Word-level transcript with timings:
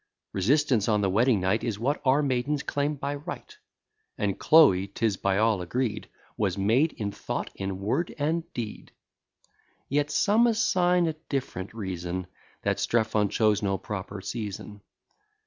Resistance 0.33 0.89
on 0.89 1.01
the 1.01 1.11
wedding 1.11 1.39
night 1.39 1.63
Is 1.63 1.77
what 1.77 2.01
our 2.03 2.23
maidens 2.23 2.63
claim 2.63 2.95
by 2.95 3.13
right; 3.13 3.55
And 4.17 4.39
Chloe, 4.39 4.87
'tis 4.87 5.15
by 5.15 5.37
all 5.37 5.61
agreed, 5.61 6.09
Was 6.37 6.57
maid 6.57 6.93
in 6.93 7.11
thought, 7.11 7.51
in 7.53 7.79
word, 7.79 8.11
and 8.17 8.51
deed. 8.53 8.93
Yet 9.89 10.09
some 10.09 10.47
assign 10.47 11.05
a 11.05 11.13
different 11.29 11.75
reason; 11.75 12.25
That 12.63 12.79
Strephon 12.79 13.29
chose 13.29 13.61
no 13.61 13.77
proper 13.77 14.21
season. 14.21 14.81